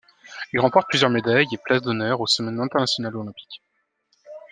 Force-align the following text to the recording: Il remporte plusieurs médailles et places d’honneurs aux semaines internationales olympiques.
Il 0.51 0.59
remporte 0.59 0.87
plusieurs 0.89 1.11
médailles 1.11 1.45
et 1.53 1.59
places 1.63 1.83
d’honneurs 1.83 2.21
aux 2.21 2.25
semaines 2.25 2.59
internationales 2.59 3.15
olympiques. 3.17 3.61